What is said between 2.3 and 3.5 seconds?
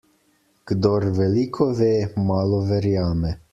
malo verjame.